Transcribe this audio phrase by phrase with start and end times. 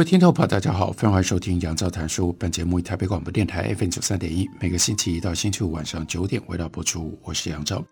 [0.00, 2.32] 各位听众朋友，大家好，欢迎收听杨照谈书。
[2.38, 7.18] 本节目以台北广播电台 FM 九三点一，每个星期一到星期五晚上九点为大家播出。
[7.22, 7.84] 我是杨照，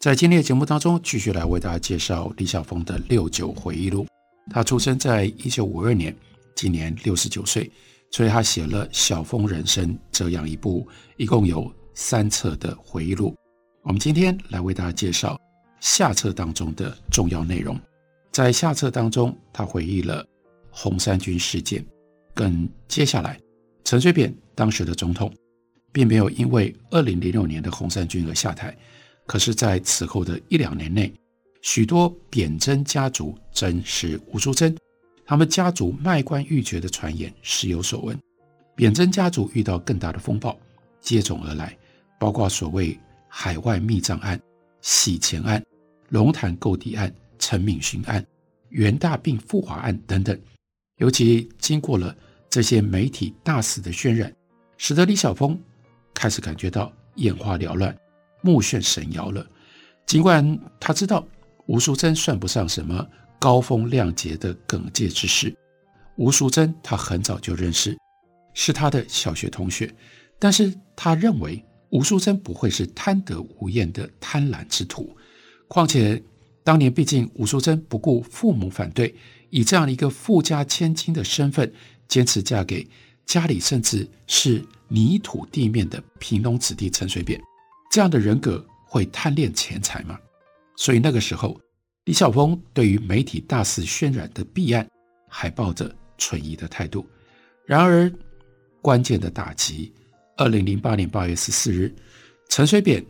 [0.00, 4.02] 在今天的节目当中，继续来为大家介绍李晓峰的《六九回忆录》。
[4.50, 6.12] 他出生在一九五二年，
[6.56, 7.70] 今年六十九岁，
[8.10, 10.84] 所以他写了《晓峰人生》这样一部
[11.18, 13.32] 一共有三册的回忆录。
[13.82, 15.40] 我们今天来为大家介绍
[15.78, 17.78] 下册当中的重要内容。
[18.32, 20.26] 在下册当中，他回忆了。
[20.76, 21.84] 红三军事件，
[22.34, 23.40] 跟接下来
[23.84, 25.32] 陈水扁当时的总统，
[25.92, 28.76] 并没有因为二零零六年的红三军而下台，
[29.24, 31.14] 可是，在此后的一两年内，
[31.62, 34.76] 许多扁曾家族真是吴淑珍，
[35.24, 38.18] 他们家族卖官鬻爵的传言时有所闻。
[38.74, 40.58] 扁曾家族遇到更大的风暴
[41.00, 41.76] 接踵而来，
[42.18, 44.40] 包括所谓海外密账案、
[44.80, 45.64] 洗钱案、
[46.08, 48.26] 龙潭购地案、陈敏勋案、
[48.70, 50.36] 袁大病复华案等等。
[50.98, 52.14] 尤其经过了
[52.48, 54.32] 这些媒体大肆的渲染，
[54.78, 55.60] 使得李晓峰
[56.14, 57.96] 开始感觉到眼花缭乱、
[58.42, 59.44] 目眩神摇了。
[60.06, 61.26] 尽管他知道
[61.66, 63.04] 吴淑珍算不上什么
[63.40, 65.52] 高风亮节的耿介之士，
[66.16, 67.98] 吴淑珍他很早就认识，
[68.52, 69.92] 是他的小学同学，
[70.38, 75.16] 但是他认为吴淑珍不会是贪得无厌的贪婪之徒。
[75.66, 76.22] 况且
[76.62, 79.12] 当年毕竟吴淑珍不顾父母反对。
[79.54, 81.72] 以这样的一个富家千金的身份，
[82.08, 82.84] 坚持嫁给
[83.24, 87.40] 家里甚至是泥土地面的贫农子弟陈水扁，
[87.88, 90.18] 这样的人格会贪恋钱财吗？
[90.74, 91.56] 所以那个时候，
[92.06, 94.84] 李晓峰对于媒体大肆渲染的弊案，
[95.28, 97.06] 还抱着存疑的态度。
[97.64, 98.12] 然而，
[98.82, 99.92] 关键的打击，
[100.36, 101.94] 二零零八年八月十四日，
[102.48, 103.06] 陈水扁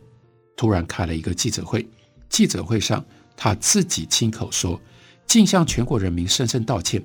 [0.59, 1.89] 突然开了一个记者会，
[2.29, 3.03] 记者会上
[3.35, 4.79] 他自己亲口说。
[5.27, 7.05] 竟向全国人民深深道歉，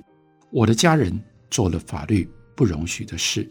[0.50, 1.20] 我的家人
[1.50, 3.50] 做了法律不容许的事。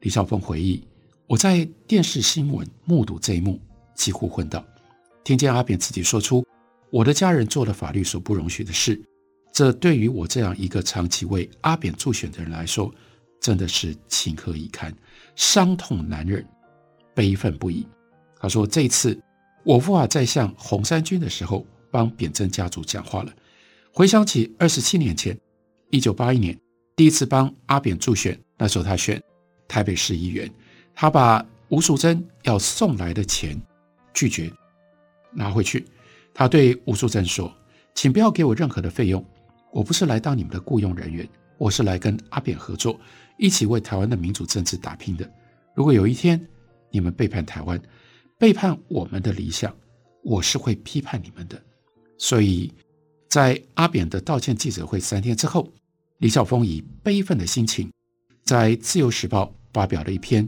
[0.00, 0.82] 李少峰回忆，
[1.26, 3.60] 我在电视新闻目睹这一幕，
[3.94, 4.64] 几乎昏倒。
[5.22, 6.44] 听见阿扁自己说出
[6.90, 9.00] 我的家人做了法律所不容许的事，
[9.52, 12.92] 这对于我这样一个长期为阿扁助选的人来说，
[13.40, 14.92] 真的是情何以堪，
[15.36, 16.44] 伤痛难忍，
[17.14, 17.86] 悲愤不已。
[18.40, 19.16] 他说：“这一次
[19.62, 23.32] 我无法再像红三军的时候帮扁曾家族讲话了。”
[23.94, 25.38] 回想起二十七年前，
[25.90, 26.58] 一九八一年
[26.96, 29.22] 第一次帮阿扁助选，那时候他选
[29.68, 30.50] 台北市议员，
[30.94, 33.60] 他把吴淑珍要送来的钱
[34.14, 34.50] 拒绝
[35.30, 35.84] 拿回去。
[36.32, 37.54] 他对吴淑珍说
[37.94, 39.22] ：“请不要给我任何的费用，
[39.70, 41.28] 我不是来当你们的雇佣人员，
[41.58, 42.98] 我是来跟阿扁合作，
[43.36, 45.30] 一起为台湾的民主政治打拼的。
[45.74, 46.42] 如果有一天
[46.88, 47.78] 你们背叛台湾，
[48.38, 49.70] 背叛我们的理想，
[50.24, 51.62] 我是会批判你们的。”
[52.16, 52.72] 所以。
[53.32, 55.66] 在阿扁的道歉记者会三天之后，
[56.18, 57.90] 李晓峰以悲愤的心情，
[58.44, 60.46] 在《自由时报》发表了一篇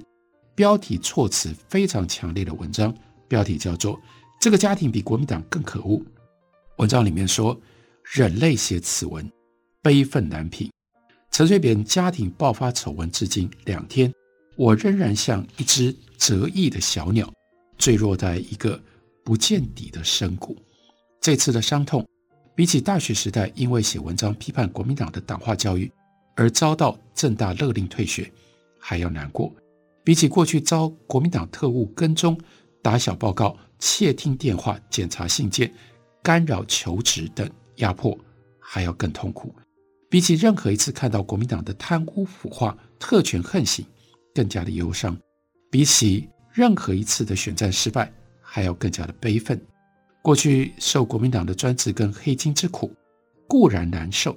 [0.54, 2.94] 标题措辞非常强烈的文章，
[3.26, 3.96] 标题叫做
[4.38, 5.98] 《这个家庭比国民党更可恶》。
[6.76, 7.58] 文章里面说
[8.04, 9.32] ：“忍泪写此文，
[9.80, 10.70] 悲愤难平。
[11.30, 14.12] 陈水扁家庭爆发丑闻至今两天，
[14.58, 17.32] 我仍然像一只折翼的小鸟，
[17.78, 18.78] 坠落在一个
[19.24, 20.54] 不见底的深谷。
[21.22, 22.06] 这次的伤痛。”
[22.54, 25.90] 比起大学时代因为写文章批判国民党的党化教育
[26.36, 28.30] 而遭到政大勒令退学
[28.78, 29.52] 还要难过，
[30.04, 32.38] 比起过去遭国民党特务跟踪、
[32.82, 35.72] 打小报告、窃听电话、检查信件、
[36.22, 38.16] 干扰求职等压迫
[38.60, 39.54] 还要更痛苦，
[40.08, 43.84] 比起任何一次看到国民党的贪污腐化、特权横行
[44.34, 45.16] 更加的忧伤，
[45.70, 49.60] 比起任何一次的选战失败还要更加的悲愤。
[50.24, 52.90] 过去受国民党的专制跟黑金之苦
[53.46, 54.34] 固然难受，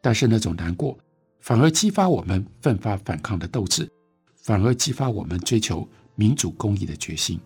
[0.00, 0.96] 但是那种难过
[1.40, 3.90] 反而激发我们奋发反抗的斗志，
[4.36, 7.40] 反而激发我们追求民主公义的决心。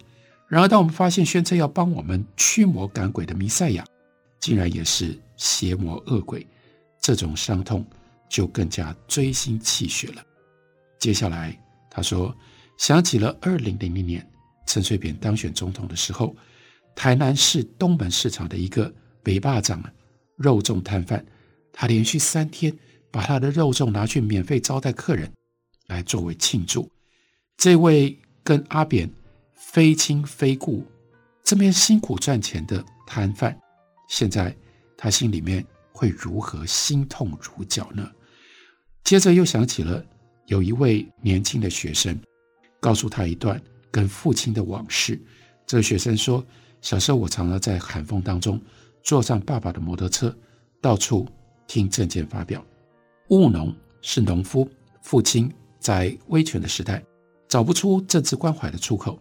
[0.49, 3.83] 然而，当我们发现宣称要帮我们驱魔赶鬼的弥赛亚，
[4.39, 6.47] 竟然也是邪魔恶鬼，
[7.01, 7.83] 这种伤痛
[8.29, 10.23] 就更加锥心泣血了。
[10.99, 11.59] 接下来
[11.89, 12.37] 他说，
[12.77, 14.31] 想起了二零零零年
[14.67, 16.37] 陈水扁当选总统的时候。
[16.99, 18.93] 台南市东门市场的一个
[19.23, 19.81] 北霸长
[20.35, 21.25] 肉粽摊贩，
[21.73, 22.77] 他连续三天
[23.09, 25.31] 把他的肉粽拿去免费招待客人，
[25.87, 26.91] 来作为庆祝。
[27.57, 29.09] 这位跟阿扁
[29.55, 30.85] 非亲非故，
[31.45, 33.57] 这边辛苦赚钱的摊贩，
[34.09, 34.53] 现在
[34.97, 38.11] 他心里面会如何心痛如绞呢？
[39.05, 40.05] 接着又想起了
[40.47, 42.21] 有一位年轻的学生，
[42.81, 45.17] 告诉他一段跟父亲的往事。
[45.65, 46.45] 这个学生说
[46.81, 48.61] ：“小时候我常常在寒风当中
[49.03, 50.35] 坐上爸爸的摩托车，
[50.81, 51.27] 到处
[51.67, 52.65] 听政见发表。
[53.29, 54.69] 务农是农夫，
[55.03, 57.05] 父亲在威权的时代
[57.49, 59.19] 找不出政治关怀的出口，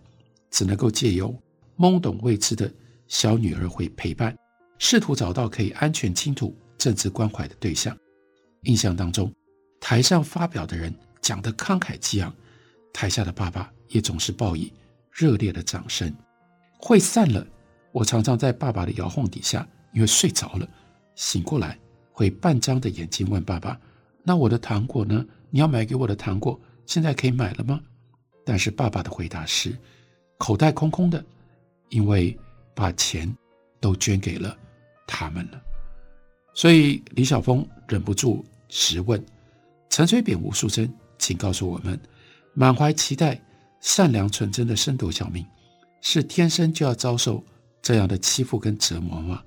[0.50, 1.36] 只能够借由
[1.78, 2.72] 懵懂未知的
[3.08, 4.36] 小女儿会陪伴，
[4.78, 7.98] 试图找到可以安全倾吐政治关怀的对象。
[8.64, 9.32] 印象当中。”
[9.80, 12.34] 台上发表的人讲得慷慨激昂，
[12.92, 14.74] 台下的爸爸也总是报以
[15.12, 16.12] 热烈的掌声。
[16.78, 17.46] 会散了，
[17.92, 20.68] 我常常在爸爸的摇晃底下，因为睡着了，
[21.16, 21.78] 醒过来
[22.12, 23.80] 会半张的眼睛问爸爸
[24.24, 25.26] ：“那我的糖果呢？
[25.50, 27.82] 你要买给我的糖果，现在可以买了吗？”
[28.46, 29.78] 但是爸爸的回答是
[30.38, 31.24] 口袋空空的，
[31.90, 32.38] 因为
[32.74, 33.34] 把钱
[33.80, 34.56] 都捐给了
[35.06, 35.62] 他们了。
[36.54, 39.24] 所以李晓峰忍不住直问。
[39.90, 42.00] 陈水扁、吴素珍，请告诉我们：
[42.54, 43.40] 满怀期待、
[43.80, 45.46] 善良纯真的深斗小明，
[46.02, 47.44] 是天生就要遭受
[47.82, 49.44] 这样的欺负跟折磨吗？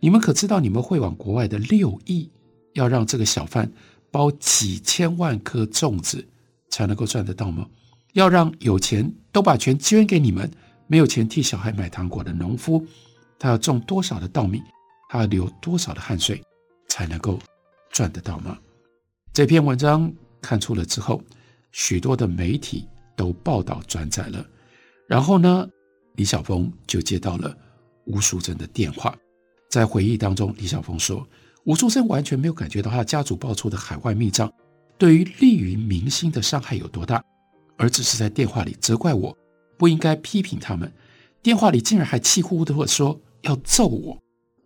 [0.00, 2.30] 你们可知道，你们汇往国外的六亿，
[2.74, 3.70] 要让这个小贩
[4.10, 6.26] 包几千万颗粽子
[6.68, 7.66] 才能够赚得到吗？
[8.12, 10.50] 要让有钱都把钱捐给你们，
[10.86, 12.86] 没有钱替小孩买糖果的农夫，
[13.38, 14.62] 他要种多少的稻米，
[15.08, 16.42] 他要流多少的汗水，
[16.88, 17.38] 才能够
[17.90, 18.58] 赚得到吗？
[19.32, 21.22] 这篇文章看出了之后，
[21.72, 22.86] 许多的媒体
[23.16, 24.46] 都报道转载了。
[25.08, 25.68] 然后呢，
[26.14, 27.56] 李晓峰就接到了
[28.04, 29.16] 吴淑珍的电话。
[29.68, 31.26] 在回忆当中，李晓峰说，
[31.64, 34.52] 吴淑珍完全没有感觉到他家族爆出的海外密账
[34.96, 37.24] 对于利于民心的伤害有多大，
[37.76, 39.36] 而只是在电话里责怪我
[39.78, 40.92] 不应该批评他们。
[41.42, 44.18] 电话里竟然还气呼呼地说要揍我，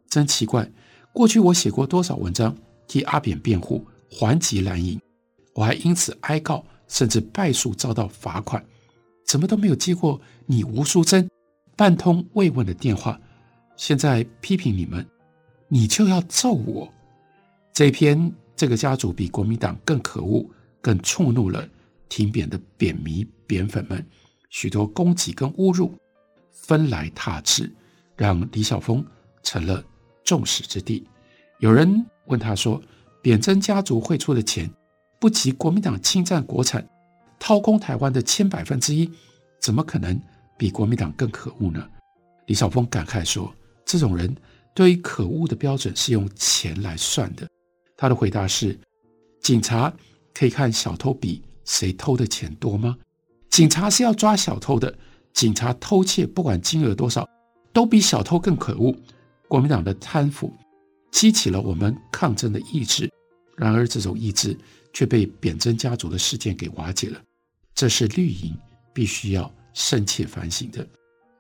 [0.08, 0.70] 真奇怪。
[1.12, 2.56] 过去我写过多少文章
[2.86, 3.86] 替阿扁辩护。
[4.10, 4.98] 还击蓝营，
[5.52, 8.64] 我还因此哀告，甚至败诉遭到罚款，
[9.26, 11.28] 怎么都没有接过你吴淑珍
[11.78, 13.18] 半通慰问的电话。
[13.76, 15.06] 现在批评你们，
[15.68, 16.92] 你就要揍我。
[17.72, 20.44] 这篇这个家族比国民党更可恶，
[20.82, 21.66] 更触怒了
[22.08, 24.04] 挺扁的扁迷扁粉们，
[24.50, 25.94] 许多攻击跟侮辱
[26.50, 27.72] 纷来沓至，
[28.16, 29.02] 让李晓峰
[29.44, 29.82] 成了
[30.24, 31.06] 众矢之的。
[31.60, 32.82] 有人问他说。
[33.20, 34.70] 扁珍家族汇出的钱
[35.18, 36.88] 不及国民党侵占国产、
[37.38, 39.10] 掏空台湾的千百分之一，
[39.60, 40.18] 怎么可能
[40.58, 41.88] 比国民党更可恶呢？
[42.46, 43.54] 李晓峰感慨说
[43.86, 44.36] ：“这种人
[44.74, 47.48] 对于可恶的标准是用钱来算的。”
[47.96, 48.78] 他的回答是
[49.40, 49.90] ：“警察
[50.34, 52.98] 可以看小偷比谁偷的钱多吗？
[53.48, 54.94] 警察是要抓小偷的，
[55.32, 57.28] 警察偷窃不管金额多少，
[57.72, 58.94] 都比小偷更可恶。
[59.46, 60.52] 国民党的贪腐。”
[61.10, 63.10] 激起了我们抗争的意志，
[63.56, 64.56] 然而这种意志
[64.92, 67.18] 却被扁珍家族的事件给瓦解了，
[67.74, 68.54] 这是绿营
[68.92, 70.86] 必须要深切反省的。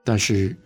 [0.04, 0.56] 但是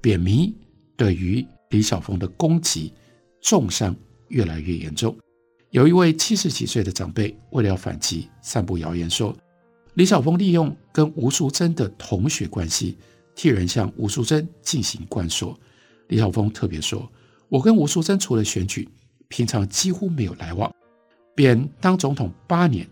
[0.00, 0.54] 扁迷
[0.96, 2.92] 对于李晓峰的攻击
[3.40, 3.94] 重伤
[4.28, 5.16] 越来越严重。
[5.70, 9.36] 有一位七十几岁的长辈为了要反击，散布谣言说
[9.94, 12.96] 李晓峰利用跟吴淑珍的同学关系，
[13.34, 15.56] 替人向吴淑珍进行灌输。
[16.08, 17.10] 李晓峰特别说。
[17.50, 18.88] 我跟吴淑珍除了选举，
[19.28, 20.72] 平常几乎没有来往。
[21.36, 22.88] 扁当总统八年，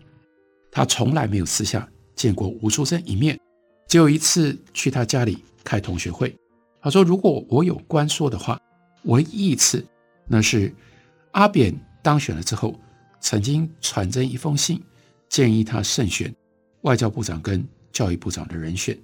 [0.71, 3.37] 他从来没有私下见过吴淑珍一面，
[3.93, 6.35] 只有一次去他家里开同学会。
[6.81, 8.59] 他说：“如果我有官说的话，
[9.03, 9.85] 唯一一次，
[10.25, 10.73] 那是
[11.33, 11.71] 阿扁
[12.01, 12.73] 当选了之后，
[13.21, 14.81] 曾经传真一封信，
[15.29, 16.33] 建议他慎选
[16.81, 18.97] 外交部长跟教育部长的人选。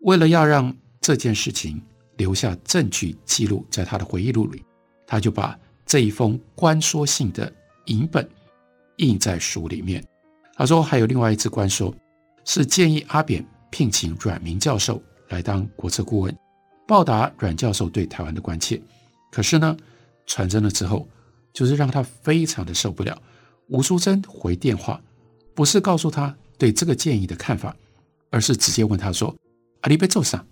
[0.00, 1.80] 为了要让这件事情
[2.18, 4.62] 留下证据记录在他的回忆录里。”
[5.08, 7.50] 他就把这一封关说信的
[7.86, 8.28] 影本
[8.98, 10.06] 印在书里面。
[10.52, 11.94] 他说还有另外一次官说，
[12.44, 13.42] 是建议阿扁
[13.76, 16.34] 聘请阮明教授来当国策顾问，
[16.88, 18.80] 报答阮教授对台湾的关切。
[19.30, 19.76] 可是呢，
[20.24, 21.06] 传真了之后，
[21.52, 23.20] 就是让他非常的受不了。
[23.68, 24.98] 吴淑珍回电话，
[25.54, 27.76] 不是告诉他对这个建议的看法，
[28.30, 29.36] 而是直接问他说
[29.82, 30.42] ：“阿里贝做啥？”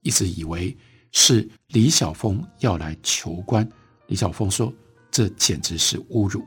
[0.00, 0.74] 一直以为
[1.12, 3.68] 是李晓峰要来求官。
[4.06, 4.72] 李晓峰说
[5.12, 6.42] ：“这简直是侮辱。”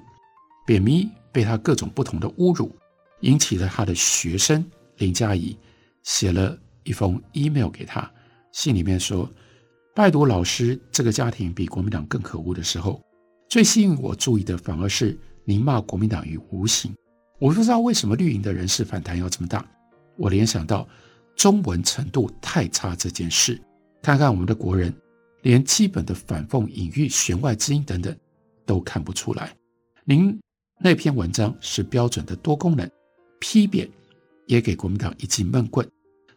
[0.66, 2.76] 扁迷被他各种不同的侮辱，
[3.20, 4.66] 引起了他的学生
[4.98, 5.56] 林佳怡
[6.04, 8.10] 写了一封 email 给他，
[8.52, 9.30] 信里面说
[9.96, 13.02] ：“拜读老师，这个家庭比国民党更可恶的时候，
[13.50, 16.94] 最吸引我注意的反而是您骂国民党于无形。
[17.40, 19.66] 我不知道为什么绿营的人士反弹要这么大。
[20.16, 20.88] 我联想到
[21.36, 23.60] 中文程度太差这件事。
[24.02, 24.94] 看看我们的国人，
[25.42, 28.16] 连基本的反讽、隐喻、弦外之音等等
[28.66, 29.56] 都看不出来。
[30.04, 30.38] 您
[30.80, 32.90] 那篇文章是标准的多功能，
[33.40, 33.90] 批贬
[34.48, 35.88] 也给国民党一记闷棍。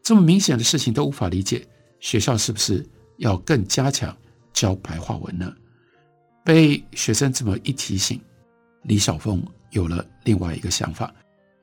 [0.02, 1.66] 这么明显的事情都无法理解，
[2.00, 2.86] 学校是不是
[3.18, 4.16] 要更加强
[4.52, 5.52] 教白话文呢？
[6.44, 8.20] 被学生这么一提醒，
[8.84, 11.12] 李晓峰有了另外一个想法，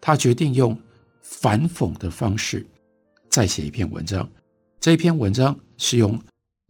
[0.02, 0.78] 他决定用
[1.22, 2.66] 反讽的方式
[3.30, 4.30] 再写一篇文章。
[4.82, 6.22] 这篇文章是用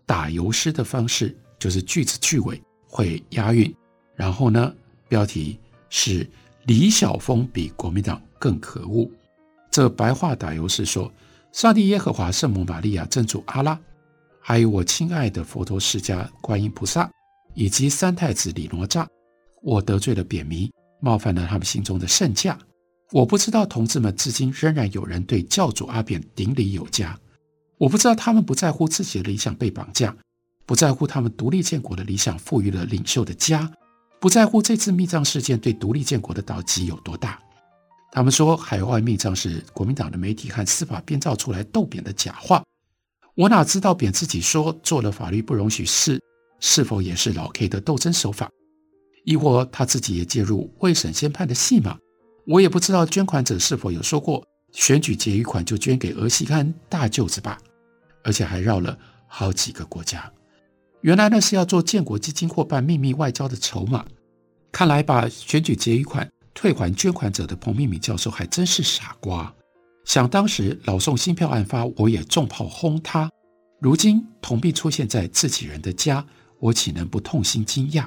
[0.06, 3.76] 打油诗的方式，就是句子句尾会押韵，
[4.16, 4.72] 然后呢，
[5.10, 5.58] 标题
[5.90, 6.30] 是
[6.68, 9.10] 李晓峰比国民党更可恶。
[9.74, 11.12] 这白话打油诗说。
[11.52, 13.80] 上帝耶和华、圣母玛利亚、真主阿拉，
[14.40, 17.08] 还有我亲爱的佛陀释迦观音菩萨，
[17.54, 19.06] 以及三太子李哪吒，
[19.62, 22.58] 我得罪了贬弥，冒犯了他们心中的圣驾。
[23.12, 27.16] 我不知道同志们至今仍然有人对教主阿扁顶礼有加。
[27.78, 30.16] 我不知道他们不在乎自己的理想被绑架，
[30.66, 33.72] 不在乎他们独立建国的理想赋予了领袖的家，
[34.20, 37.40] 不在乎这次密藏事件对独立建国的打击有多大。
[38.16, 42.64] 他们说海外密藏是国民党的媒体和司法编造出来逗扁的假话，
[43.34, 46.22] 我哪知道扁自己说做了法律不容许事，
[46.60, 48.52] 是否也是老 K 的斗争手法？
[49.26, 51.98] 亦或他自己也介入未审先判的戏码？
[52.46, 57.58] 我也不知道捐款者是否有说过选举结余款就捐给儿戏和大舅子吧？
[58.24, 60.32] 而且还绕了好几个国家，
[61.02, 64.06] 原来那是要做建国基金或办秘密外交的筹码。
[64.72, 66.30] 看来把选举结余款。
[66.54, 69.54] 退还捐款者的彭明敏教授还真是傻瓜。
[70.06, 73.30] 想当时老宋新票案发，我也重炮轰他。
[73.80, 76.26] 如今铜币出现在自己人的家，
[76.60, 78.06] 我岂能不痛心惊讶？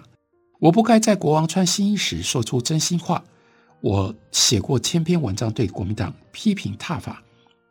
[0.58, 3.22] 我不该在国王穿新衣时说出真心话。
[3.82, 7.22] 我写过千篇文章对国民党批评挞伐，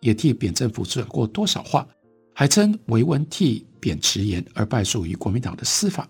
[0.01, 1.87] 也替扁政府说过多少话，
[2.33, 6.07] 还称维文替扁迟延而败诉于国民党的司法。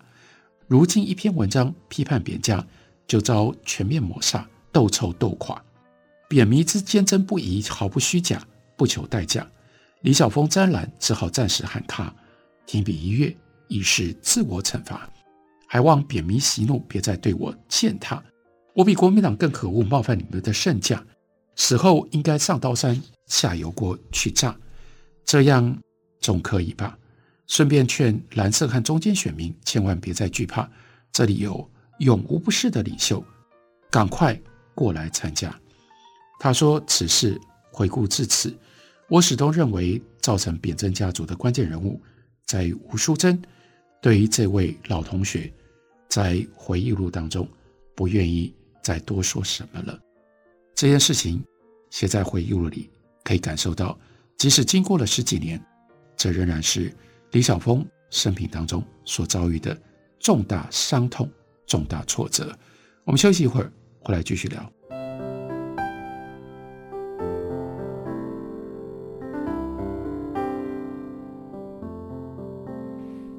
[0.68, 2.64] 如今一篇文章批判扁家，
[3.06, 4.46] 就遭全面抹杀。
[4.76, 5.64] 斗臭斗垮，
[6.28, 9.50] 贬弥之坚贞不移，毫不虚假，不求代价。
[10.02, 12.14] 李晓峰沾染，只好暂时喊卡，
[12.66, 13.34] 停笔一跃，
[13.68, 15.08] 以示自我惩罚。
[15.66, 18.22] 还望贬弥息怒，别再对我践踏。
[18.74, 21.02] 我比国民党更可恶，冒犯你们的圣驾，
[21.54, 24.54] 死后应该上刀山下油锅去炸，
[25.24, 25.74] 这样
[26.20, 26.98] 总可以吧？
[27.46, 30.70] 顺便劝蓝色和中间选民，千万别再惧怕，
[31.10, 31.66] 这里有
[32.00, 33.24] 永无不是的领袖，
[33.90, 34.38] 赶快。
[34.76, 35.52] 过来参加。
[36.38, 37.40] 他说：“此事
[37.72, 38.54] 回顾至此，
[39.08, 41.98] 我始终认为造成扁政家族的关键人物
[42.44, 43.40] 在于吴淑珍。
[44.02, 45.50] 对于这位老同学，
[46.10, 47.48] 在回忆录当中
[47.94, 49.98] 不愿意再多说什么了。
[50.74, 51.42] 这件事情
[51.88, 52.90] 写在回忆录里，
[53.24, 53.98] 可以感受到，
[54.36, 55.58] 即使经过了十几年，
[56.16, 56.94] 这仍然是
[57.32, 59.76] 李晓峰生平当中所遭遇的
[60.20, 61.28] 重大伤痛、
[61.66, 62.56] 重大挫折。
[63.04, 63.72] 我们休息一会儿。”
[64.06, 64.60] 回来继续聊。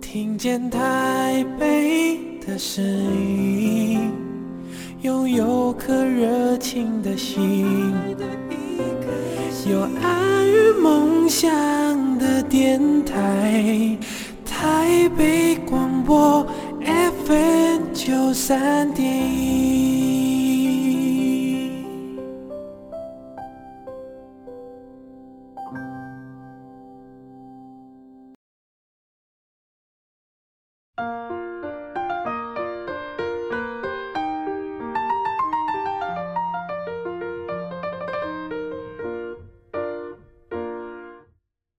[0.01, 4.11] 听见台北的声音，
[5.03, 7.93] 拥有颗热情的心，
[9.69, 11.47] 有爱与梦想
[12.19, 13.97] 的电台，
[14.45, 16.45] 台北广播
[17.25, 19.66] FM 九三点一。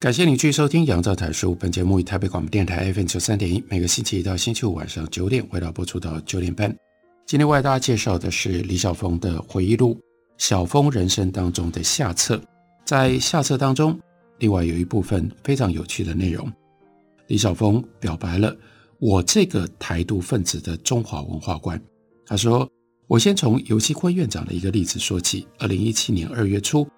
[0.09, 1.53] 感谢你继续收听《杨照谈书》。
[1.55, 6.75] 本节目以台北广播电台 FM 九三点一，每个星期一到星期五晚上九点，为大家播出到九点半。
[7.27, 9.95] 今天为大家介绍的是李晓峰的回忆录
[10.38, 12.41] 《晓峰人生》当中的下册。
[12.87, 14.00] 在下册当中，
[14.38, 16.50] 另外有一部分非常有趣的内容。
[17.27, 18.57] 李晓峰表白了
[19.00, 21.79] 我这个台独分子的中华文化观。
[22.25, 22.67] 他说
[23.09, 25.47] ：“我先从游锡堃院长的一个例子说起。
[25.59, 26.88] 二零一七年二月初。”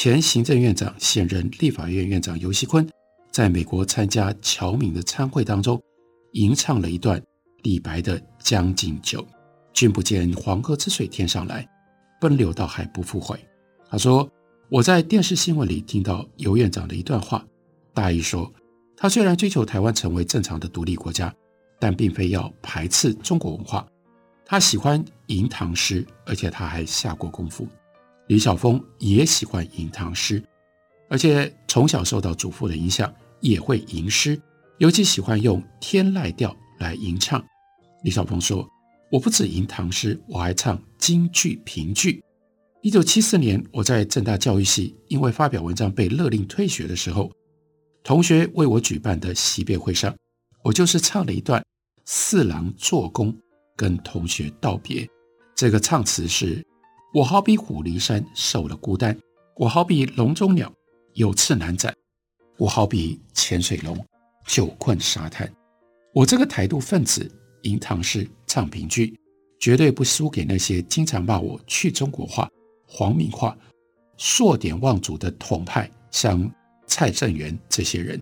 [0.00, 2.88] 前行政院长、现任立法院院长游锡坤，
[3.32, 5.82] 在美国参加侨民的参会当中，
[6.34, 7.20] 吟唱了一段
[7.64, 9.20] 李白的《将进酒》
[9.74, 11.68] ：“君不见黄河之水天上来，
[12.20, 13.36] 奔流到海不复回。”
[13.90, 14.30] 他说
[14.70, 17.44] ：“我在电视新闻里听到尤院长的一段话，
[17.92, 18.48] 大意说，
[18.96, 21.34] 他虽然追求台湾成为正常的独立国家，
[21.80, 23.84] 但并非要排斥中国文化，
[24.46, 27.66] 他喜欢吟唐诗，而且他还下过功夫。
[28.28, 30.42] 李晓峰也喜欢吟唐诗，
[31.08, 34.38] 而且从小受到祖父的影响，也会吟诗，
[34.76, 37.42] 尤其喜欢用天籁调来吟唱。
[38.04, 38.68] 李晓峰说
[39.10, 42.22] ：“我不止吟唐诗，我还唱京剧、评剧。”
[42.82, 47.32] 一九七四年，我在政大教育系因为发表文章被勒令退学的时候，
[48.04, 50.14] 同学为我举办的惜别会上，
[50.62, 51.62] 我就是唱了一段
[52.04, 53.32] 《四郎做工》，
[53.74, 55.08] 跟同学道别。
[55.56, 56.62] 这个唱词是。
[57.14, 59.18] 我好比虎离山受了孤单，
[59.56, 60.70] 我好比笼中鸟
[61.14, 61.94] 有翅难展，
[62.58, 63.98] 我好比潜水龙
[64.46, 65.50] 久困沙滩。
[66.12, 67.30] 我这个台独分子
[67.62, 69.18] 吟唐诗唱评剧，
[69.58, 72.46] 绝对不输给那些经常骂我去中国化、
[72.86, 73.56] 皇民化、
[74.18, 76.50] 硕典忘祖的统派，像
[76.86, 78.20] 蔡正元这些人。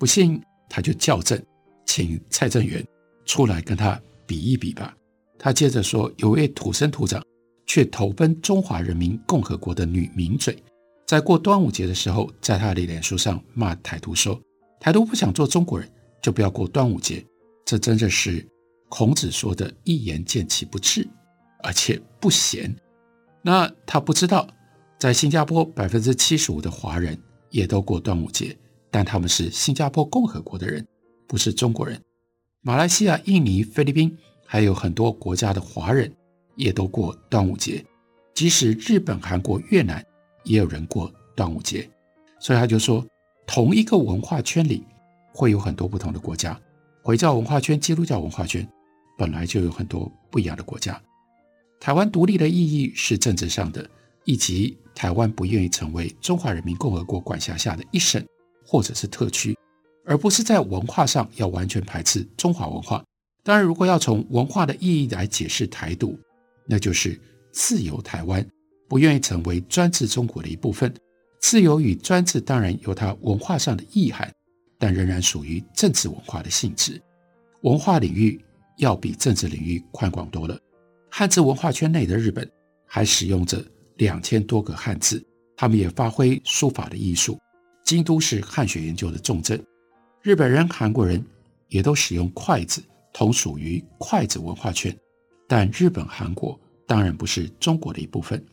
[0.00, 1.40] 不信他就校正，
[1.86, 2.84] 请蔡正元
[3.24, 4.92] 出来跟他比一比吧。
[5.38, 7.24] 他接着说，有位土生土长。
[7.66, 10.56] 却投奔中华人民共和国的女名嘴，
[11.06, 14.40] 在过端午节的时候，在她的脸书上骂台独说
[14.80, 15.88] ：“台独不想做中国人，
[16.22, 17.24] 就不要过端午节。”
[17.66, 18.46] 这真的是
[18.88, 21.06] 孔子说的一言见其不智，
[21.64, 22.72] 而且不贤。
[23.42, 24.48] 那他不知道，
[24.98, 27.18] 在新加坡百分之七十五的华人
[27.50, 28.56] 也都过端午节，
[28.88, 30.86] 但他们是新加坡共和国的人，
[31.26, 32.00] 不是中国人。
[32.62, 36.12] 马来西亚、印尼、菲律宾还有很多国家的华人。
[36.56, 37.84] 也都过端午节，
[38.34, 40.04] 即使日本、韩国、越南
[40.42, 41.88] 也有人过端午节，
[42.40, 43.06] 所以他就说，
[43.46, 44.82] 同一个文化圈里
[45.32, 46.58] 会有很多不同的国家。
[47.02, 48.66] 回教文化圈、基督教文化圈
[49.16, 51.00] 本来就有很多不一样的国家。
[51.78, 53.88] 台湾独立的意义是政治上的，
[54.24, 58.24] 以及台湾不愿意成为中华人民共和国管辖下的一省
[58.64, 59.56] 或者是特区，
[60.04, 63.04] 而不是在文化上要完全排斥中华文化。
[63.44, 66.18] 当然，如果要从文化的意义来解释台独。
[66.66, 67.18] 那就是
[67.52, 68.46] 自由台湾，
[68.88, 70.92] 不愿意成为专制中国的一部分。
[71.40, 74.32] 自由与专制当然有它文化上的意涵，
[74.78, 77.00] 但仍然属于政治文化的性质。
[77.62, 78.40] 文化领域
[78.78, 80.58] 要比政治领域宽广多了。
[81.10, 82.50] 汉字文化圈内的日本
[82.84, 83.64] 还使用着
[83.96, 85.24] 两千多个汉字，
[85.56, 87.38] 他们也发挥书法的艺术。
[87.84, 89.64] 京都是汉学研究的重镇，
[90.20, 91.24] 日本人、韩国人
[91.68, 94.94] 也都使用筷子，同属于筷子文化圈。
[95.48, 98.44] 但日本、韩国当然不是中国的一部分。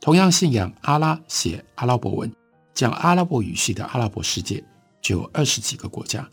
[0.00, 2.30] 同样信仰阿拉、写阿拉伯文、
[2.74, 4.62] 讲阿拉伯语系的阿拉伯世界
[5.00, 6.28] 就有二十几个国家。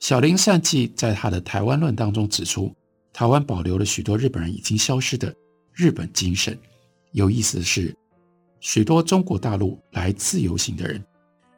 [0.00, 2.74] 小林善纪在他的《台湾论》当中指出，
[3.12, 5.34] 台湾保留了许多日本人已经消失的
[5.72, 6.56] 日本精神。
[7.12, 7.96] 有意思的是，
[8.60, 11.02] 许多中国大陆来自由行的人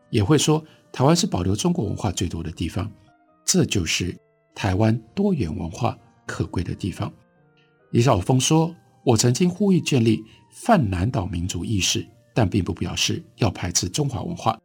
[0.09, 2.90] 也会说，台湾是保留中国文化最多的地方。
[3.44, 4.16] 这就是
[4.55, 7.12] 台湾多元文化可贵的地方。
[7.90, 8.72] 李晓峰说
[9.05, 14.57] ：“我曾经呼吁建立泛南岛民族意识，但并不表示要排斥中华文化。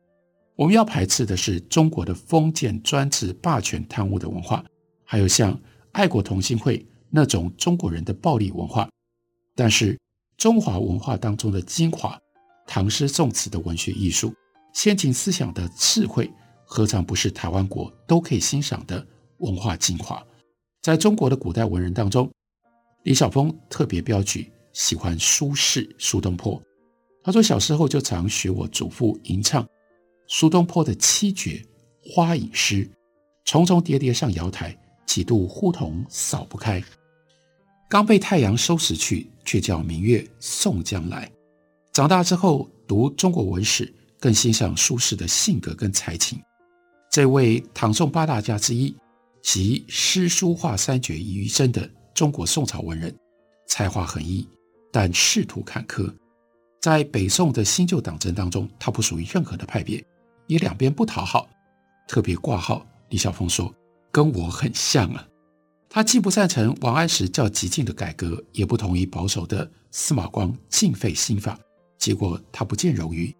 [0.55, 4.63] 我们要排斥的是中国的封建专制、霸权、贪污的文化，
[5.03, 5.59] 还有像
[5.91, 8.87] 爱国同心会那种中国人的暴力文化。
[9.55, 9.97] 但是，
[10.37, 12.15] 中华文化当中的精华，
[12.67, 14.31] 唐诗宋词的文学艺术，
[14.71, 16.31] 先秦思想的智慧，
[16.63, 19.03] 何尝不是台湾国都可以欣赏的
[19.39, 20.23] 文化精华？
[20.83, 22.29] 在中国的古代文人当中。”
[23.05, 26.59] 李晓峰特别标举喜欢苏轼、苏东坡。
[27.23, 29.65] 他说小时候就常学我祖父吟唱
[30.27, 31.63] 苏东坡的七绝
[32.03, 32.89] 花影诗
[33.45, 36.83] ：“重重叠叠上瑶台，几度呼童扫不开。
[37.87, 41.31] 刚被太阳收拾去，却叫明月送将来。”
[41.93, 46.39] 长大之后读中国文史，更欣赏苏轼的性格跟才情。
[47.11, 48.95] 这位唐宋八大家之一，
[49.43, 51.87] 集诗书画三绝于一身的。
[52.15, 53.13] 中国宋朝文人，
[53.67, 54.47] 才华横溢，
[54.89, 56.11] 但仕途坎坷。
[56.81, 60.01] 在北宋的新旧党争当中，他不属于任何的派别，
[60.47, 61.49] 也两边不讨好。
[62.07, 63.75] 特别挂号，李晓峰说
[64.13, 65.27] ：“跟我很像啊。”
[65.89, 71.59] 他既不赞成王安石较激进的改革，也不同意保守的司马光尽废新法。
[71.97, 73.35] 结果他不见荣于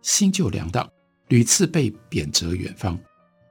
[0.00, 0.90] 新旧两党
[1.28, 2.98] 屡次被贬谪远方，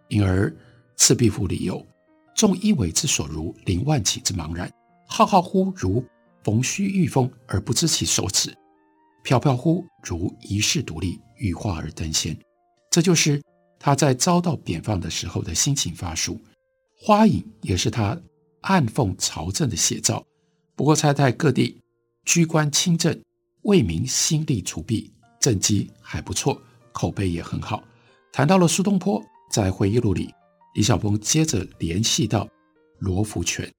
[0.08, 0.50] 因而
[0.98, 1.86] 《赤壁赋》里有。
[2.36, 4.72] 众一苇之所如，凌万顷之茫然。
[5.08, 6.04] 浩浩乎如
[6.44, 8.52] 冯虚御风而不知其所止；
[9.24, 12.38] 飘飘乎如遗世独立，羽化而登仙。
[12.90, 13.42] 这就是
[13.80, 16.38] 他在遭到贬放的时候的心情发抒。
[16.98, 18.20] 花影也是他
[18.62, 20.26] 暗讽朝政的写照。
[20.76, 21.80] 不过，他在各地
[22.26, 23.22] 居官清正，
[23.64, 26.60] 为民心力除弊，政绩还不错，
[26.92, 27.84] 口碑也很好。
[28.32, 30.34] 谈到了苏东坡，在回忆录里。
[30.74, 32.48] 李晓峰接着联系到
[32.98, 33.72] 罗福全，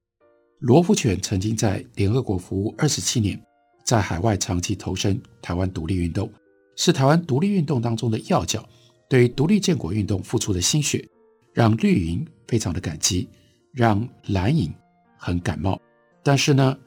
[0.59, 3.41] 罗福全曾经在联合国服务二十七年，
[3.83, 6.31] 在海外长期投身台湾独立运动，
[6.77, 8.65] 是台湾独立运动当中的要角，
[9.09, 11.05] 对独立建国运动付出的心血，
[11.53, 13.27] 让绿营非常的感激，
[13.73, 14.73] 让蓝营
[15.17, 15.77] 很感冒。
[16.23, 16.77] 但是呢，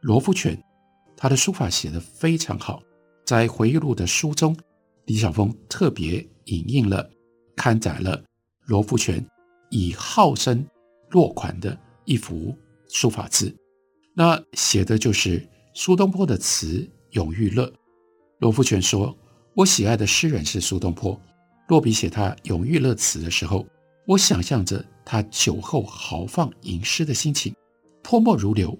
[0.00, 0.56] 罗福全
[1.16, 2.80] 他的书法写得非常好，
[3.24, 4.56] 在回忆录的书中，
[5.06, 7.10] 李小峰特别引用了、
[7.56, 8.22] 刊载了
[8.66, 9.26] 罗福全
[9.70, 10.66] 以号声
[11.10, 12.56] 落款的一幅
[12.88, 13.54] 书法字，
[14.14, 16.78] 那写的就是苏东坡的词
[17.10, 17.66] 《永遇乐》。
[18.38, 19.16] 罗福全说
[19.54, 21.20] ：“我喜爱的诗人是苏东坡，
[21.68, 23.66] 落笔写他《永遇乐》词的时候，
[24.06, 27.54] 我想象着他酒后豪放吟诗的心情，
[28.02, 28.78] 泼墨如流。”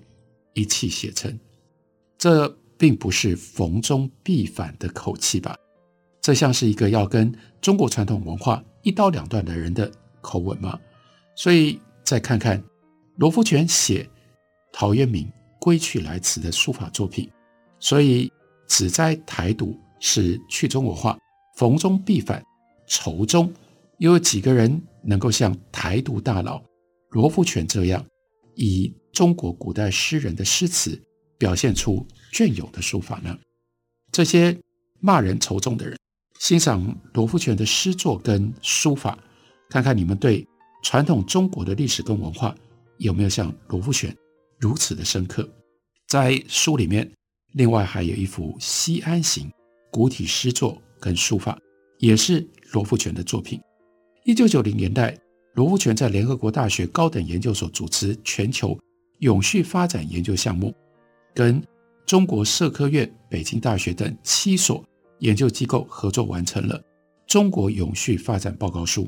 [0.55, 1.38] 一气写成，
[2.16, 5.55] 这并不是逢中必反的口气吧？
[6.22, 9.92] 这像是一个要跟中国传统文化一刀两断的人的
[10.26, 10.76] 口吻吗？
[11.36, 12.60] 所以再看看
[13.14, 14.08] 罗福全写
[14.72, 15.24] 陶渊明
[15.60, 17.30] 《归去来辞》的书法作品，
[17.78, 18.32] 所以
[18.66, 21.16] 只摘台独是去中国化，
[21.56, 22.44] 逢中必反，
[22.88, 23.52] 仇中
[23.98, 26.60] 又有几个人能够像台独大佬
[27.10, 28.04] 罗福全这样
[28.56, 31.00] 以中国古代诗人的诗词
[31.38, 33.38] 表现出隽永的书法呢？
[34.10, 34.58] 这些
[34.98, 35.96] 骂人仇中的人，
[36.40, 39.18] 欣赏罗福全的诗作跟书法，
[39.68, 40.46] 看看你们对
[40.83, 42.55] 传统中国的历史跟文化
[42.98, 44.14] 有没有像罗福全
[44.59, 45.48] 如此的深刻？
[46.07, 47.11] 在书里面，
[47.52, 49.48] 另外还有一幅《西安行》
[49.90, 51.59] 古体诗作跟书法，
[51.98, 53.61] 也是罗福全的作品。
[54.24, 55.16] 一九九零年代，
[55.55, 58.79] 罗福全在联合国大学高等研究所主持全球。
[59.20, 60.74] 永续发展研究项目，
[61.35, 61.62] 跟
[62.05, 64.85] 中国社科院、北京大学等七所
[65.20, 66.79] 研究机构合作，完成了
[67.26, 69.05] 《中国永续发展报告书》。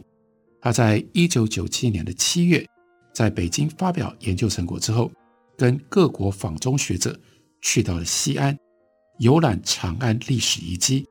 [0.61, 2.67] 他在一九九七年的七月，
[3.13, 5.11] 在北京发表研究成果之后，
[5.57, 7.19] 跟各国访中学者
[7.61, 8.57] 去到了西安，
[9.19, 11.07] 游览长安历史遗迹，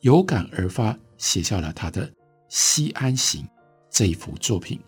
[0.00, 2.06] 有感而发，写下了他的
[2.48, 3.42] 《西安行》
[3.90, 4.80] 这一幅作品。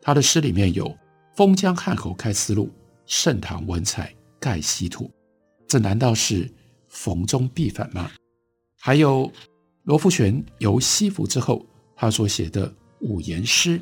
[0.00, 0.96] 他的诗里面有。
[1.36, 2.70] 封疆汉侯开丝路，
[3.06, 5.10] 盛唐文采盖稀土。
[5.66, 6.48] 这难道是
[6.88, 8.08] 逢中必反吗？
[8.78, 9.28] 还有
[9.82, 11.66] 罗福全游西服之后，
[11.96, 12.72] 他所写的
[13.04, 13.80] 五言诗，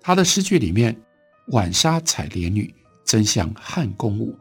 [0.00, 0.96] 他的诗句里面
[1.52, 4.34] “浣纱采莲女，争相汉宫舞”，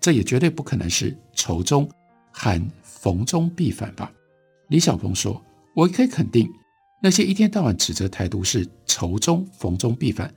[0.00, 1.88] 这也绝对不可能是仇中
[2.32, 4.12] 含逢中必反吧？
[4.68, 5.44] 李小峰说
[5.74, 6.48] ：“我可以肯定，
[7.02, 10.32] 那些一天到晚指责台独是仇中逢中必反。”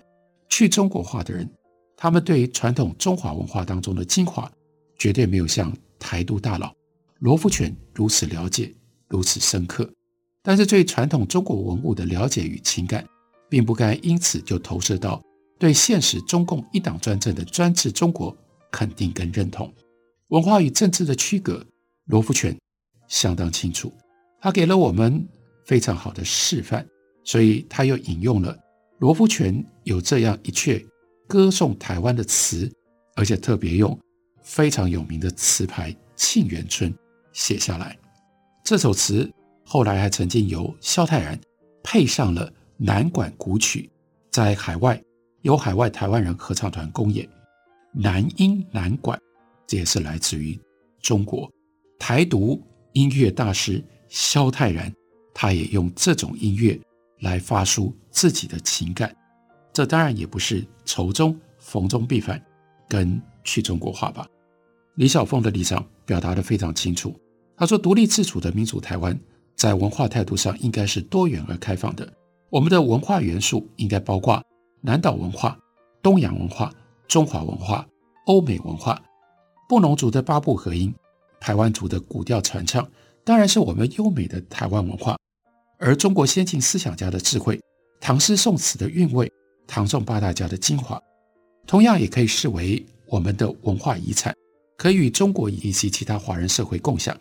[0.49, 1.49] 去中国化的人，
[1.95, 4.51] 他们对于传统中华文化当中的精华，
[4.97, 6.75] 绝对没有像台独大佬
[7.19, 8.73] 罗福全如此了解、
[9.07, 9.87] 如此深刻。
[10.43, 13.05] 但是对传统中国文物的了解与情感，
[13.49, 15.21] 并不该因此就投射到
[15.59, 18.35] 对现实中共一党专政的专制中国
[18.71, 19.71] 肯定跟认同。
[20.29, 21.65] 文化与政治的区隔，
[22.05, 22.57] 罗福全
[23.07, 23.93] 相当清楚，
[24.39, 25.27] 他给了我们
[25.65, 26.85] 非常好的示范，
[27.23, 28.57] 所以他又引用了。
[28.99, 30.85] 罗福全有这样一阙
[31.27, 32.71] 歌颂台湾的词，
[33.15, 33.97] 而且特别用
[34.41, 36.91] 非常有名的词牌《沁园春》
[37.33, 37.97] 写下来。
[38.63, 39.29] 这首词
[39.71, 41.39] 后来还曾经由萧泰然
[41.81, 43.89] 配上了南管古曲，
[44.29, 45.01] 在海外
[45.43, 47.25] 由海外台湾人合唱团公演。
[47.93, 49.17] 南音南管，
[49.65, 50.59] 这也是来自于
[50.99, 51.49] 中国
[51.97, 54.93] 台独音乐大师萧泰然，
[55.33, 56.77] 他也用这种音乐。
[57.21, 59.15] 来发出自己的情感，
[59.71, 62.43] 这当然也不是愁中逢中必反，
[62.89, 64.27] 跟去中国化吧。
[64.95, 67.17] 李小峰的立场表达的非常清楚，
[67.55, 69.17] 他说：独立自主的民主台湾，
[69.61, 72.11] 在文化态度上应该是多元而开放的。
[72.49, 74.43] 我们的文化元素应该包括
[74.81, 75.55] 南岛文化、
[76.01, 76.73] 东洋文化、
[77.07, 77.85] 中华文化、
[78.25, 78.99] 欧美文化。
[79.69, 80.91] 布农族的八部合音，
[81.39, 82.89] 台湾族的古调传唱，
[83.23, 85.15] 当然是我们优美的台湾文化。
[85.77, 87.61] 而中国先进思想家的智慧，
[87.99, 89.31] 唐诗宋词的韵味，
[89.67, 90.99] 唐宋八大家的精华，
[91.67, 94.33] 同样也可以视为我们的文化遗产，
[94.75, 97.15] 可以与中国以及其他华人社会共享。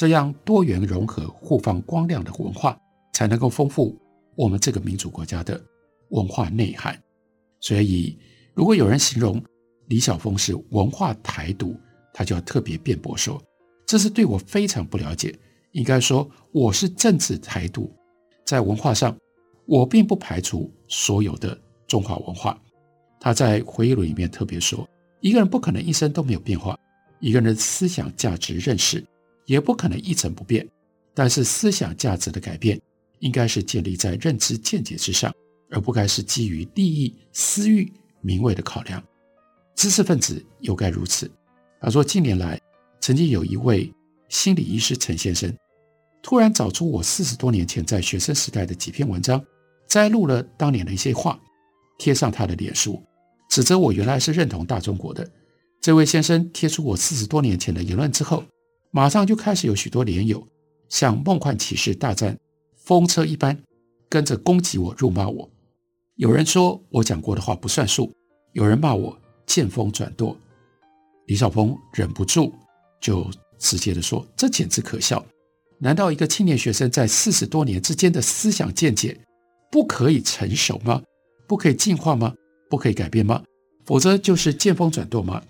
[0.00, 2.74] 这样多元融合、互放光亮的文化，
[3.12, 3.94] 才能够丰富
[4.34, 5.62] 我们这个民主国家的
[6.08, 6.98] 文化内涵。
[7.60, 8.18] 所以，
[8.54, 9.38] 如果有人形容
[9.88, 11.78] 李小峰是文化台独，
[12.14, 13.38] 他就要特别辩驳说，
[13.84, 15.38] 这是对我非常不了解。
[15.72, 17.92] 应该说，我是政治台独，
[18.46, 19.14] 在文化上，
[19.66, 22.58] 我并不排除所有的中华文化。
[23.20, 24.88] 他在回忆录里面特别说，
[25.20, 26.74] 一个人不可能一生都没有变化，
[27.20, 29.04] 一个人的思想价值认识
[29.50, 30.64] 也不可能一成不变。
[31.12, 32.80] 但是思想价值的改变，
[33.18, 35.34] 应该是建立在认知见解之上，
[35.70, 39.02] 而不该是基于利益、私欲、名位的考量。
[39.74, 41.28] 知识分子又该如此。
[41.80, 42.60] 他说，近年来
[43.00, 43.92] 曾经有一位
[44.28, 45.52] 心理医师陈先生，
[46.22, 49.44] 突然找出我四十多年前在学生时代的几篇文章，
[49.88, 51.40] 摘录了当年的一些话，
[51.98, 53.02] 贴上他的脸书，
[53.50, 55.28] 指责我原来是认同大中国的。
[55.80, 58.44] 这位先生贴出我四十多年前的言论之后，
[58.90, 60.46] 马上就开始有许多脸友
[60.88, 62.36] 像梦幻骑士大战
[62.76, 63.56] 风车一般，
[64.08, 65.48] 跟着攻击我、辱骂我。
[66.16, 68.12] 有人说我讲过的话不算数，
[68.52, 70.36] 有人骂我见风转舵。
[71.26, 72.52] 李少峰忍不住
[73.00, 75.24] 就直接的说：“这简直可笑！
[75.78, 79.18] 难道一个青年学生在四十多年之间的思想见解
[79.70, 81.00] 不可以成熟吗？
[81.46, 82.34] 不可以进化吗？
[82.68, 83.42] 不可以改变吗？
[83.86, 85.40] 否则就是见风转舵吗？”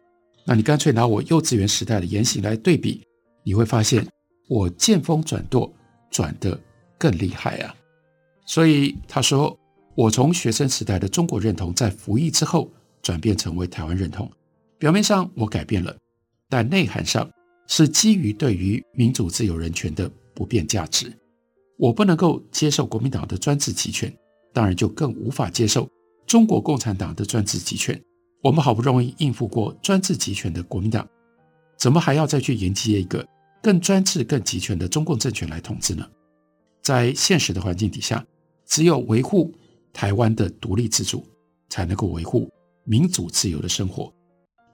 [0.44, 3.03] 那你干脆拿我幼稚园时代的言行来对比，
[3.42, 4.07] 你会发现
[4.48, 5.72] 我见风转舵
[6.11, 6.59] 转得
[6.98, 7.74] 更厉害啊！
[8.46, 9.59] 所以他说，
[9.94, 12.70] 我从学生时代的中国认同在服役之后
[13.03, 14.31] 转变成为台湾认同，
[14.79, 15.96] 表面上我改变了，
[16.48, 17.31] 但内涵上
[17.68, 21.12] 是基于对于民主、自由、人权的不变价值。
[21.79, 24.12] 我不能够接受国民党的专制集权，
[24.53, 25.88] 当然就更无法接受
[26.26, 27.98] 中国共产党的专制集权。
[28.42, 31.09] 我们好不容易应付过专制集权的国民党，
[31.80, 33.26] 怎么还要再去迎接一个
[33.62, 36.06] 更专制、更集权的中共政权来统治呢？
[36.82, 38.24] 在现实的环境底下，
[38.66, 39.50] 只有维护
[39.90, 41.26] 台湾的独立自主，
[41.70, 42.50] 才能够维护
[42.84, 44.12] 民主自由的生活。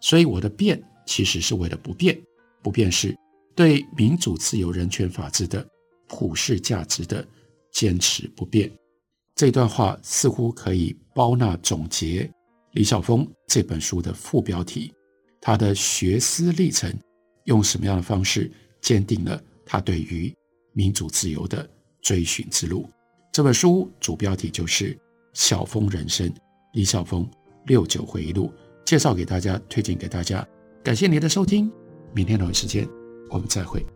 [0.00, 2.20] 所以我的变其实是为了不变，
[2.60, 3.16] 不变是
[3.54, 5.64] 对民主、自由、人权、法治的
[6.08, 7.24] 普世价值的
[7.72, 8.68] 坚持不变。
[9.36, 12.28] 这段话似乎可以包纳总结。
[12.72, 14.92] 李晓峰这本书的副标题，
[15.40, 16.92] 他的学思历程，
[17.44, 20.34] 用什么样的方式坚定了他对于
[20.72, 21.68] 民主自由的
[22.00, 22.88] 追寻之路？
[23.32, 24.94] 这本书主标题就是
[25.34, 26.28] 《晓峰人生》，
[26.72, 27.28] 李晓峰
[27.66, 28.52] 六九回忆录，
[28.84, 30.46] 介绍给大家，推荐给大家。
[30.82, 31.70] 感谢您的收听，
[32.14, 32.88] 明天同一时间
[33.30, 33.95] 我们再会。